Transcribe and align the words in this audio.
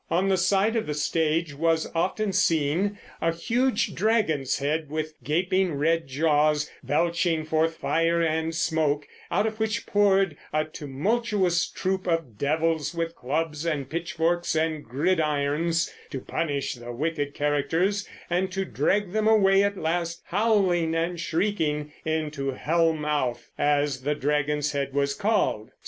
On 0.09 0.29
the 0.29 0.35
side 0.37 0.75
of 0.75 0.87
the 0.87 0.95
stage 0.95 1.53
was 1.53 1.87
often 1.93 2.33
seen 2.33 2.97
a 3.21 3.31
huge 3.31 3.93
dragon's 3.93 4.57
head 4.57 4.89
with 4.89 5.13
gaping 5.23 5.75
red 5.75 6.07
jaws, 6.07 6.71
belching 6.83 7.45
forth 7.45 7.75
fire 7.77 8.19
and 8.19 8.55
smoke, 8.55 9.07
out 9.29 9.45
of 9.45 9.59
which 9.59 9.85
poured 9.85 10.35
a 10.51 10.65
tumultuous 10.65 11.67
troop 11.69 12.07
of 12.07 12.39
devils 12.39 12.95
with 12.95 13.15
clubs 13.15 13.63
and 13.63 13.91
pitchforks 13.91 14.55
and 14.55 14.85
gridirons 14.85 15.93
to 16.09 16.19
punish 16.19 16.73
the 16.73 16.91
wicked 16.91 17.35
characters 17.35 18.09
and 18.27 18.51
to 18.51 18.65
drag 18.65 19.11
them 19.11 19.27
away 19.27 19.61
at 19.61 19.77
last, 19.77 20.23
howling 20.29 20.95
and 20.95 21.19
shrieking, 21.19 21.93
into 22.05 22.49
hell 22.53 22.91
mouth, 22.93 23.51
as 23.55 24.01
the 24.01 24.15
dragon's 24.15 24.71
head 24.71 24.93
was 24.95 25.13
called. 25.13 25.69